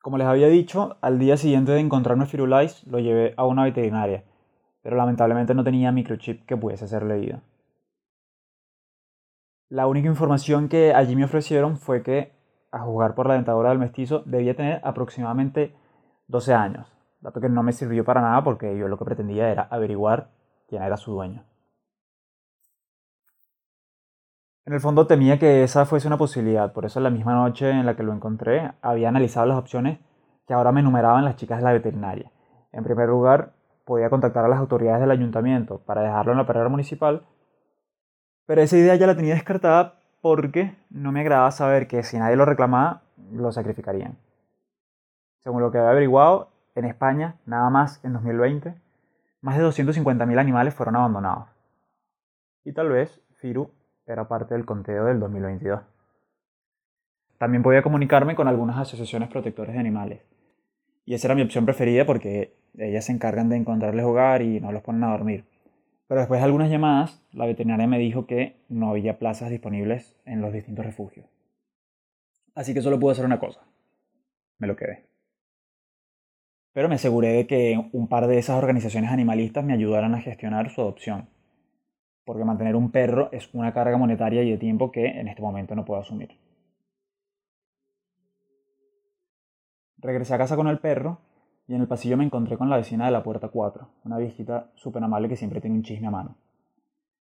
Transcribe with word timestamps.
Como 0.00 0.16
les 0.16 0.26
había 0.28 0.46
dicho, 0.46 0.96
al 1.00 1.18
día 1.18 1.36
siguiente 1.36 1.72
de 1.72 1.80
encontrarme 1.80 2.26
Firulais 2.26 2.86
lo 2.86 3.00
llevé 3.00 3.34
a 3.36 3.44
una 3.44 3.64
veterinaria, 3.64 4.24
pero 4.80 4.96
lamentablemente 4.96 5.54
no 5.54 5.64
tenía 5.64 5.90
microchip 5.90 6.46
que 6.46 6.56
pudiese 6.56 6.86
ser 6.86 7.02
leído. 7.02 7.40
La 9.68 9.86
única 9.86 10.08
información 10.08 10.68
que 10.68 10.94
allí 10.94 11.16
me 11.16 11.24
ofrecieron 11.24 11.76
fue 11.76 12.02
que, 12.02 12.32
a 12.70 12.78
jugar 12.78 13.14
por 13.14 13.26
la 13.26 13.34
dentadura 13.34 13.70
del 13.70 13.78
mestizo, 13.78 14.22
debía 14.24 14.54
tener 14.54 14.80
aproximadamente 14.84 15.74
12 16.28 16.54
años, 16.54 16.90
dato 17.20 17.40
que 17.40 17.48
no 17.48 17.62
me 17.62 17.72
sirvió 17.72 18.04
para 18.04 18.20
nada 18.20 18.42
porque 18.44 18.78
yo 18.78 18.86
lo 18.86 18.98
que 18.98 19.04
pretendía 19.04 19.50
era 19.50 19.62
averiguar 19.62 20.30
quién 20.68 20.82
era 20.82 20.96
su 20.96 21.12
dueño. 21.12 21.47
En 24.68 24.74
el 24.74 24.80
fondo 24.80 25.06
temía 25.06 25.38
que 25.38 25.62
esa 25.62 25.86
fuese 25.86 26.08
una 26.08 26.18
posibilidad, 26.18 26.74
por 26.74 26.84
eso 26.84 27.00
la 27.00 27.08
misma 27.08 27.32
noche 27.32 27.70
en 27.70 27.86
la 27.86 27.96
que 27.96 28.02
lo 28.02 28.12
encontré 28.12 28.70
había 28.82 29.08
analizado 29.08 29.46
las 29.46 29.56
opciones 29.56 29.98
que 30.46 30.52
ahora 30.52 30.72
me 30.72 30.80
enumeraban 30.80 31.24
las 31.24 31.36
chicas 31.36 31.60
de 31.60 31.64
la 31.64 31.72
veterinaria. 31.72 32.30
En 32.72 32.84
primer 32.84 33.08
lugar, 33.08 33.54
podía 33.86 34.10
contactar 34.10 34.44
a 34.44 34.48
las 34.48 34.58
autoridades 34.58 35.00
del 35.00 35.10
ayuntamiento 35.10 35.78
para 35.86 36.02
dejarlo 36.02 36.32
en 36.32 36.38
la 36.38 36.46
perrera 36.46 36.68
municipal, 36.68 37.24
pero 38.44 38.60
esa 38.60 38.76
idea 38.76 38.94
ya 38.96 39.06
la 39.06 39.16
tenía 39.16 39.32
descartada 39.32 40.02
porque 40.20 40.76
no 40.90 41.12
me 41.12 41.20
agradaba 41.20 41.50
saber 41.50 41.88
que 41.88 42.02
si 42.02 42.18
nadie 42.18 42.36
lo 42.36 42.44
reclamaba, 42.44 43.00
lo 43.32 43.50
sacrificarían. 43.52 44.18
Según 45.38 45.62
lo 45.62 45.70
que 45.70 45.78
había 45.78 45.92
averiguado, 45.92 46.50
en 46.74 46.84
España, 46.84 47.36
nada 47.46 47.70
más 47.70 48.04
en 48.04 48.12
2020, 48.12 48.74
más 49.40 49.56
de 49.56 49.64
250.000 49.64 50.38
animales 50.38 50.74
fueron 50.74 50.96
abandonados. 50.96 51.48
Y 52.64 52.74
tal 52.74 52.90
vez 52.90 53.18
Firu 53.38 53.70
era 54.08 54.26
parte 54.26 54.54
del 54.54 54.64
conteo 54.64 55.04
del 55.04 55.20
2022. 55.20 55.80
También 57.38 57.62
podía 57.62 57.82
comunicarme 57.82 58.34
con 58.34 58.48
algunas 58.48 58.78
asociaciones 58.78 59.28
protectores 59.28 59.74
de 59.74 59.80
animales. 59.80 60.22
Y 61.04 61.14
esa 61.14 61.28
era 61.28 61.34
mi 61.34 61.42
opción 61.42 61.64
preferida 61.64 62.04
porque 62.04 62.54
ellas 62.76 63.04
se 63.04 63.12
encargan 63.12 63.48
de 63.48 63.56
encontrarles 63.56 64.04
hogar 64.04 64.42
y 64.42 64.60
no 64.60 64.72
los 64.72 64.82
ponen 64.82 65.04
a 65.04 65.10
dormir. 65.10 65.44
Pero 66.06 66.20
después 66.20 66.40
de 66.40 66.46
algunas 66.46 66.70
llamadas, 66.70 67.22
la 67.32 67.46
veterinaria 67.46 67.86
me 67.86 67.98
dijo 67.98 68.26
que 68.26 68.56
no 68.68 68.90
había 68.90 69.18
plazas 69.18 69.50
disponibles 69.50 70.16
en 70.24 70.40
los 70.40 70.52
distintos 70.52 70.84
refugios. 70.84 71.26
Así 72.54 72.74
que 72.74 72.82
solo 72.82 72.98
pude 72.98 73.12
hacer 73.12 73.26
una 73.26 73.38
cosa. 73.38 73.60
Me 74.58 74.66
lo 74.66 74.74
quedé. 74.74 75.04
Pero 76.72 76.88
me 76.88 76.96
aseguré 76.96 77.32
de 77.32 77.46
que 77.46 77.88
un 77.92 78.08
par 78.08 78.26
de 78.26 78.38
esas 78.38 78.56
organizaciones 78.56 79.10
animalistas 79.10 79.64
me 79.64 79.74
ayudaran 79.74 80.14
a 80.14 80.20
gestionar 80.20 80.70
su 80.70 80.80
adopción 80.80 81.28
porque 82.28 82.44
mantener 82.44 82.76
un 82.76 82.90
perro 82.90 83.30
es 83.32 83.48
una 83.54 83.72
carga 83.72 83.96
monetaria 83.96 84.42
y 84.42 84.50
de 84.50 84.58
tiempo 84.58 84.92
que 84.92 85.06
en 85.06 85.28
este 85.28 85.40
momento 85.40 85.74
no 85.74 85.86
puedo 85.86 86.02
asumir. 86.02 86.36
Regresé 89.96 90.34
a 90.34 90.36
casa 90.36 90.54
con 90.54 90.68
el 90.68 90.78
perro 90.78 91.20
y 91.66 91.74
en 91.74 91.80
el 91.80 91.88
pasillo 91.88 92.18
me 92.18 92.24
encontré 92.24 92.58
con 92.58 92.68
la 92.68 92.76
vecina 92.76 93.06
de 93.06 93.12
la 93.12 93.22
puerta 93.22 93.48
4, 93.48 93.88
una 94.04 94.18
viejita 94.18 94.70
súper 94.74 95.02
amable 95.02 95.30
que 95.30 95.36
siempre 95.36 95.62
tiene 95.62 95.76
un 95.76 95.82
chisme 95.82 96.08
a 96.08 96.10
mano. 96.10 96.34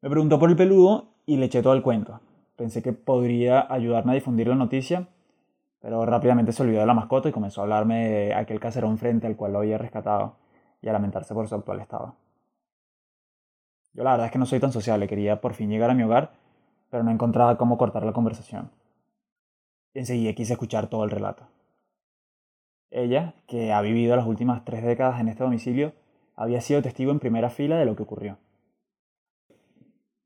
Me 0.00 0.08
preguntó 0.08 0.38
por 0.38 0.48
el 0.48 0.56
peludo 0.56 1.08
y 1.26 1.36
le 1.36 1.44
eché 1.44 1.60
todo 1.60 1.74
el 1.74 1.82
cuento. 1.82 2.18
Pensé 2.56 2.82
que 2.82 2.94
podría 2.94 3.70
ayudarme 3.70 4.12
a 4.12 4.14
difundir 4.14 4.48
la 4.48 4.54
noticia, 4.54 5.08
pero 5.82 6.06
rápidamente 6.06 6.52
se 6.52 6.62
olvidó 6.62 6.80
de 6.80 6.86
la 6.86 6.94
mascota 6.94 7.28
y 7.28 7.32
comenzó 7.32 7.60
a 7.60 7.64
hablarme 7.64 8.08
de 8.08 8.34
aquel 8.34 8.58
caserón 8.58 8.96
frente 8.96 9.26
al 9.26 9.36
cual 9.36 9.52
lo 9.52 9.58
había 9.58 9.76
rescatado 9.76 10.36
y 10.80 10.88
a 10.88 10.94
lamentarse 10.94 11.34
por 11.34 11.48
su 11.48 11.54
actual 11.54 11.80
estado. 11.80 12.16
Yo 13.92 14.04
la 14.04 14.12
verdad 14.12 14.26
es 14.26 14.32
que 14.32 14.38
no 14.38 14.46
soy 14.46 14.60
tan 14.60 14.72
sociable, 14.72 15.08
quería 15.08 15.40
por 15.40 15.54
fin 15.54 15.70
llegar 15.70 15.90
a 15.90 15.94
mi 15.94 16.02
hogar, 16.02 16.32
pero 16.90 17.02
no 17.02 17.10
encontraba 17.10 17.58
cómo 17.58 17.76
cortar 17.76 18.04
la 18.04 18.12
conversación. 18.12 18.70
Enseguida 19.94 20.32
quise 20.34 20.52
escuchar 20.52 20.88
todo 20.88 21.04
el 21.04 21.10
relato. 21.10 21.48
Ella, 22.90 23.34
que 23.46 23.72
ha 23.72 23.80
vivido 23.80 24.16
las 24.16 24.26
últimas 24.26 24.64
tres 24.64 24.84
décadas 24.84 25.20
en 25.20 25.28
este 25.28 25.44
domicilio, 25.44 25.92
había 26.36 26.60
sido 26.60 26.82
testigo 26.82 27.12
en 27.12 27.20
primera 27.20 27.50
fila 27.50 27.76
de 27.78 27.84
lo 27.84 27.96
que 27.96 28.02
ocurrió. 28.02 28.38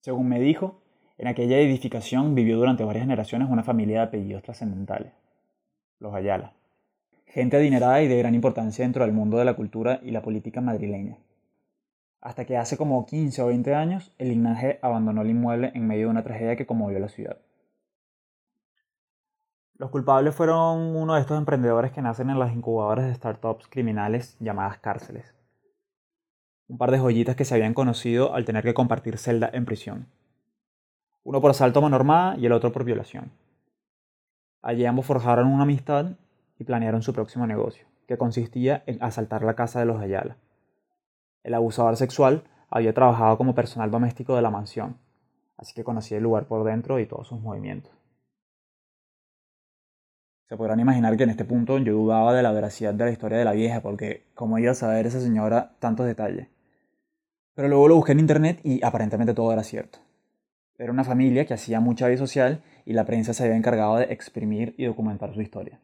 Según 0.00 0.28
me 0.28 0.40
dijo, 0.40 0.82
en 1.18 1.28
aquella 1.28 1.58
edificación 1.58 2.34
vivió 2.34 2.56
durante 2.56 2.84
varias 2.84 3.04
generaciones 3.04 3.48
una 3.48 3.62
familia 3.62 3.98
de 3.98 4.06
apellidos 4.06 4.42
trascendentales, 4.42 5.12
los 6.00 6.14
Ayala, 6.14 6.54
gente 7.26 7.56
adinerada 7.56 8.02
y 8.02 8.08
de 8.08 8.18
gran 8.18 8.34
importancia 8.34 8.84
dentro 8.84 9.04
del 9.04 9.12
mundo 9.12 9.38
de 9.38 9.44
la 9.44 9.54
cultura 9.54 10.00
y 10.02 10.10
la 10.10 10.22
política 10.22 10.60
madrileña 10.60 11.18
hasta 12.22 12.44
que 12.44 12.56
hace 12.56 12.76
como 12.76 13.04
15 13.04 13.42
o 13.42 13.48
20 13.48 13.74
años 13.74 14.12
el 14.16 14.28
linaje 14.28 14.78
abandonó 14.80 15.22
el 15.22 15.30
inmueble 15.30 15.72
en 15.74 15.86
medio 15.88 16.06
de 16.06 16.10
una 16.10 16.22
tragedia 16.22 16.56
que 16.56 16.66
conmovió 16.66 17.00
la 17.00 17.08
ciudad. 17.08 17.38
Los 19.74 19.90
culpables 19.90 20.32
fueron 20.32 20.94
uno 20.94 21.14
de 21.14 21.20
estos 21.20 21.36
emprendedores 21.36 21.90
que 21.90 22.00
nacen 22.00 22.30
en 22.30 22.38
las 22.38 22.54
incubadoras 22.54 23.06
de 23.06 23.14
startups 23.14 23.66
criminales 23.66 24.36
llamadas 24.38 24.78
cárceles. 24.78 25.34
Un 26.68 26.78
par 26.78 26.92
de 26.92 26.98
joyitas 26.98 27.34
que 27.34 27.44
se 27.44 27.56
habían 27.56 27.74
conocido 27.74 28.32
al 28.34 28.44
tener 28.44 28.62
que 28.62 28.72
compartir 28.72 29.18
celda 29.18 29.50
en 29.52 29.64
prisión. 29.64 30.06
Uno 31.24 31.40
por 31.40 31.50
asalto 31.50 31.80
a 31.80 31.82
mano 31.82 31.96
armada 31.96 32.36
y 32.36 32.46
el 32.46 32.52
otro 32.52 32.70
por 32.70 32.84
violación. 32.84 33.32
Allí 34.62 34.86
ambos 34.86 35.06
forjaron 35.06 35.48
una 35.48 35.64
amistad 35.64 36.12
y 36.56 36.62
planearon 36.62 37.02
su 37.02 37.12
próximo 37.12 37.48
negocio, 37.48 37.84
que 38.06 38.16
consistía 38.16 38.84
en 38.86 39.02
asaltar 39.02 39.42
la 39.42 39.54
casa 39.54 39.80
de 39.80 39.86
los 39.86 40.00
Ayala. 40.00 40.36
El 41.42 41.54
abusador 41.54 41.96
sexual 41.96 42.44
había 42.70 42.94
trabajado 42.94 43.36
como 43.36 43.54
personal 43.54 43.90
doméstico 43.90 44.36
de 44.36 44.42
la 44.42 44.50
mansión, 44.50 44.96
así 45.56 45.74
que 45.74 45.84
conocía 45.84 46.16
el 46.16 46.22
lugar 46.22 46.46
por 46.46 46.64
dentro 46.64 47.00
y 47.00 47.06
todos 47.06 47.28
sus 47.28 47.40
movimientos. 47.40 47.92
Se 50.48 50.56
podrán 50.56 50.80
imaginar 50.80 51.16
que 51.16 51.24
en 51.24 51.30
este 51.30 51.44
punto 51.44 51.78
yo 51.78 51.94
dudaba 51.94 52.34
de 52.34 52.42
la 52.42 52.52
veracidad 52.52 52.94
de 52.94 53.06
la 53.06 53.10
historia 53.10 53.38
de 53.38 53.44
la 53.44 53.52
vieja, 53.52 53.80
porque 53.80 54.26
¿cómo 54.34 54.58
iba 54.58 54.72
a 54.72 54.74
saber 54.74 55.06
esa 55.06 55.20
señora 55.20 55.72
tantos 55.78 56.06
detalles? 56.06 56.48
Pero 57.54 57.68
luego 57.68 57.88
lo 57.88 57.96
busqué 57.96 58.12
en 58.12 58.20
internet 58.20 58.60
y 58.62 58.84
aparentemente 58.84 59.34
todo 59.34 59.52
era 59.52 59.64
cierto. 59.64 59.98
Era 60.78 60.92
una 60.92 61.04
familia 61.04 61.46
que 61.46 61.54
hacía 61.54 61.80
mucha 61.80 62.08
vida 62.08 62.18
social 62.18 62.62
y 62.84 62.92
la 62.92 63.04
prensa 63.04 63.34
se 63.34 63.44
había 63.44 63.56
encargado 63.56 63.96
de 63.96 64.04
exprimir 64.12 64.74
y 64.78 64.84
documentar 64.84 65.34
su 65.34 65.40
historia. 65.40 65.80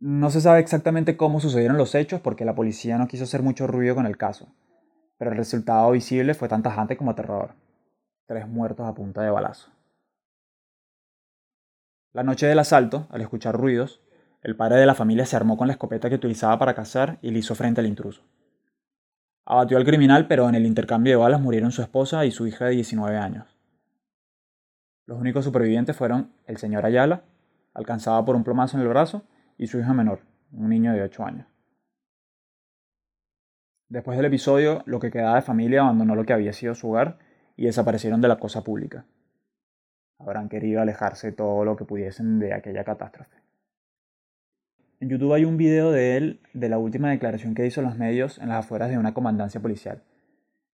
No 0.00 0.30
se 0.30 0.40
sabe 0.40 0.60
exactamente 0.60 1.18
cómo 1.18 1.40
sucedieron 1.40 1.76
los 1.76 1.94
hechos 1.94 2.22
porque 2.22 2.46
la 2.46 2.54
policía 2.54 2.96
no 2.96 3.06
quiso 3.06 3.24
hacer 3.24 3.42
mucho 3.42 3.66
ruido 3.66 3.94
con 3.94 4.06
el 4.06 4.16
caso, 4.16 4.48
pero 5.18 5.30
el 5.30 5.36
resultado 5.36 5.90
visible 5.90 6.32
fue 6.32 6.48
tan 6.48 6.62
tajante 6.62 6.96
como 6.96 7.10
aterrador. 7.10 7.52
Tres 8.26 8.48
muertos 8.48 8.86
a 8.86 8.94
punta 8.94 9.20
de 9.20 9.28
balazo. 9.28 9.70
La 12.14 12.22
noche 12.22 12.46
del 12.46 12.58
asalto, 12.58 13.08
al 13.10 13.20
escuchar 13.20 13.54
ruidos, 13.54 14.00
el 14.40 14.56
padre 14.56 14.80
de 14.80 14.86
la 14.86 14.94
familia 14.94 15.26
se 15.26 15.36
armó 15.36 15.58
con 15.58 15.66
la 15.66 15.74
escopeta 15.74 16.08
que 16.08 16.14
utilizaba 16.14 16.58
para 16.58 16.74
cazar 16.74 17.18
y 17.20 17.30
le 17.30 17.40
hizo 17.40 17.54
frente 17.54 17.82
al 17.82 17.86
intruso. 17.86 18.22
Abatió 19.44 19.76
al 19.76 19.84
criminal, 19.84 20.26
pero 20.28 20.48
en 20.48 20.54
el 20.54 20.64
intercambio 20.64 21.12
de 21.12 21.16
balas 21.16 21.42
murieron 21.42 21.72
su 21.72 21.82
esposa 21.82 22.24
y 22.24 22.30
su 22.30 22.46
hija 22.46 22.64
de 22.64 22.70
19 22.70 23.18
años. 23.18 23.54
Los 25.04 25.20
únicos 25.20 25.44
supervivientes 25.44 25.94
fueron 25.94 26.32
el 26.46 26.56
señor 26.56 26.86
Ayala, 26.86 27.22
alcanzado 27.74 28.24
por 28.24 28.34
un 28.34 28.44
plomazo 28.44 28.78
en 28.78 28.82
el 28.82 28.88
brazo, 28.88 29.24
y 29.60 29.66
su 29.66 29.78
hija 29.78 29.92
menor, 29.92 30.20
un 30.52 30.70
niño 30.70 30.94
de 30.94 31.02
8 31.02 31.22
años. 31.22 31.46
Después 33.90 34.16
del 34.16 34.24
episodio, 34.24 34.82
lo 34.86 34.98
que 35.00 35.10
quedaba 35.10 35.34
de 35.34 35.42
familia 35.42 35.82
abandonó 35.82 36.14
lo 36.14 36.24
que 36.24 36.32
había 36.32 36.54
sido 36.54 36.74
su 36.74 36.88
hogar 36.88 37.18
y 37.56 37.66
desaparecieron 37.66 38.22
de 38.22 38.28
la 38.28 38.38
cosa 38.38 38.64
pública. 38.64 39.04
Habrán 40.18 40.48
querido 40.48 40.80
alejarse 40.80 41.32
todo 41.32 41.66
lo 41.66 41.76
que 41.76 41.84
pudiesen 41.84 42.38
de 42.38 42.54
aquella 42.54 42.84
catástrofe. 42.84 43.36
En 44.98 45.10
YouTube 45.10 45.34
hay 45.34 45.44
un 45.44 45.58
video 45.58 45.92
de 45.92 46.16
él 46.16 46.40
de 46.54 46.70
la 46.70 46.78
última 46.78 47.10
declaración 47.10 47.54
que 47.54 47.66
hizo 47.66 47.82
los 47.82 47.98
medios 47.98 48.38
en 48.38 48.48
las 48.48 48.64
afueras 48.64 48.88
de 48.88 48.96
una 48.96 49.12
comandancia 49.12 49.60
policial. 49.60 50.02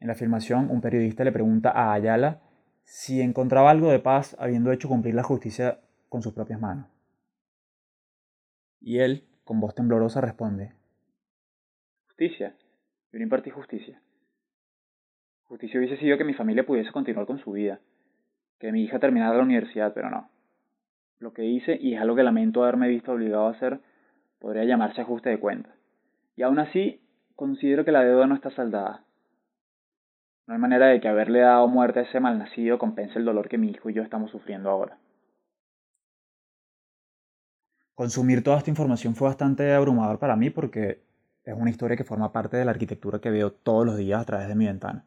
En 0.00 0.08
la 0.08 0.16
filmación, 0.16 0.68
un 0.70 0.80
periodista 0.80 1.22
le 1.22 1.30
pregunta 1.30 1.70
a 1.70 1.92
Ayala 1.92 2.40
si 2.82 3.20
encontraba 3.20 3.70
algo 3.70 3.92
de 3.92 4.00
paz 4.00 4.34
habiendo 4.40 4.72
hecho 4.72 4.88
cumplir 4.88 5.14
la 5.14 5.22
justicia 5.22 5.78
con 6.08 6.20
sus 6.20 6.32
propias 6.32 6.60
manos. 6.60 6.91
Y 8.82 8.98
él, 8.98 9.24
con 9.44 9.60
voz 9.60 9.74
temblorosa, 9.74 10.20
responde, 10.20 10.72
Justicia. 12.08 12.54
Yo 13.12 13.18
no 13.18 13.24
impartí 13.24 13.50
justicia. 13.50 14.00
Justicia 15.44 15.78
hubiese 15.78 15.96
sido 15.98 16.18
que 16.18 16.24
mi 16.24 16.34
familia 16.34 16.66
pudiese 16.66 16.90
continuar 16.92 17.26
con 17.26 17.38
su 17.38 17.52
vida, 17.52 17.80
que 18.58 18.72
mi 18.72 18.82
hija 18.82 18.98
terminara 18.98 19.36
la 19.36 19.42
universidad, 19.42 19.92
pero 19.94 20.10
no. 20.10 20.28
Lo 21.18 21.32
que 21.32 21.44
hice, 21.44 21.78
y 21.80 21.94
es 21.94 22.00
algo 22.00 22.16
que 22.16 22.22
lamento 22.22 22.62
haberme 22.62 22.88
visto 22.88 23.12
obligado 23.12 23.46
a 23.46 23.50
hacer, 23.50 23.80
podría 24.38 24.64
llamarse 24.64 25.00
ajuste 25.00 25.30
de 25.30 25.38
cuentas. 25.38 25.72
Y 26.36 26.42
aún 26.42 26.58
así, 26.58 27.00
considero 27.36 27.84
que 27.84 27.92
la 27.92 28.04
deuda 28.04 28.26
no 28.26 28.34
está 28.34 28.50
saldada. 28.50 29.04
No 30.46 30.54
hay 30.54 30.60
manera 30.60 30.86
de 30.86 31.00
que 31.00 31.08
haberle 31.08 31.40
dado 31.40 31.68
muerte 31.68 32.00
a 32.00 32.02
ese 32.02 32.18
malnacido 32.18 32.78
compense 32.78 33.18
el 33.18 33.24
dolor 33.24 33.48
que 33.48 33.58
mi 33.58 33.70
hijo 33.70 33.90
y 33.90 33.94
yo 33.94 34.02
estamos 34.02 34.30
sufriendo 34.30 34.70
ahora 34.70 34.98
consumir 38.02 38.42
toda 38.42 38.58
esta 38.58 38.68
información 38.68 39.14
fue 39.14 39.28
bastante 39.28 39.72
abrumador 39.72 40.18
para 40.18 40.34
mí 40.34 40.50
porque 40.50 41.04
es 41.44 41.54
una 41.56 41.70
historia 41.70 41.96
que 41.96 42.02
forma 42.02 42.32
parte 42.32 42.56
de 42.56 42.64
la 42.64 42.72
arquitectura 42.72 43.20
que 43.20 43.30
veo 43.30 43.52
todos 43.52 43.86
los 43.86 43.96
días 43.96 44.20
a 44.20 44.24
través 44.24 44.48
de 44.48 44.56
mi 44.56 44.66
ventana. 44.66 45.04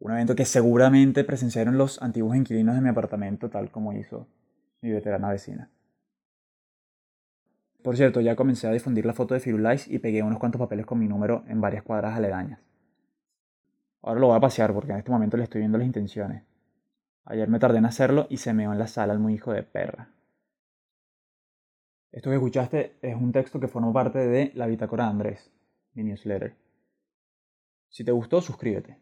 Un 0.00 0.10
evento 0.10 0.34
que 0.34 0.46
seguramente 0.46 1.22
presenciaron 1.22 1.78
los 1.78 2.02
antiguos 2.02 2.36
inquilinos 2.36 2.74
de 2.74 2.80
mi 2.80 2.88
apartamento, 2.88 3.50
tal 3.50 3.70
como 3.70 3.92
hizo 3.92 4.26
mi 4.80 4.90
veterana 4.90 5.30
vecina. 5.30 5.70
Por 7.84 7.96
cierto, 7.96 8.20
ya 8.20 8.34
comencé 8.34 8.66
a 8.66 8.72
difundir 8.72 9.06
la 9.06 9.14
foto 9.14 9.34
de 9.34 9.40
Firulais 9.40 9.86
y 9.86 10.00
pegué 10.00 10.24
unos 10.24 10.40
cuantos 10.40 10.58
papeles 10.58 10.86
con 10.86 10.98
mi 10.98 11.06
número 11.06 11.44
en 11.46 11.60
varias 11.60 11.84
cuadras 11.84 12.16
aledañas. 12.16 12.58
Ahora 14.02 14.18
lo 14.18 14.26
voy 14.26 14.36
a 14.36 14.40
pasear 14.40 14.74
porque 14.74 14.90
en 14.90 14.98
este 14.98 15.12
momento 15.12 15.36
le 15.36 15.44
estoy 15.44 15.60
viendo 15.60 15.78
las 15.78 15.86
intenciones. 15.86 16.42
Ayer 17.24 17.48
me 17.48 17.60
tardé 17.60 17.78
en 17.78 17.86
hacerlo 17.86 18.26
y 18.28 18.38
se 18.38 18.52
meó 18.52 18.72
en 18.72 18.80
la 18.80 18.88
sala 18.88 19.12
el 19.12 19.20
muy 19.20 19.34
hijo 19.34 19.52
de 19.52 19.62
perra. 19.62 20.08
Esto 22.14 22.30
que 22.30 22.36
escuchaste 22.36 22.92
es 23.02 23.16
un 23.16 23.32
texto 23.32 23.58
que 23.58 23.66
formó 23.66 23.92
parte 23.92 24.20
de 24.20 24.52
La 24.54 24.68
Bitácora 24.68 25.02
de 25.02 25.10
Andrés, 25.10 25.50
mi 25.94 26.04
newsletter. 26.04 26.54
Si 27.88 28.04
te 28.04 28.12
gustó, 28.12 28.40
suscríbete. 28.40 29.00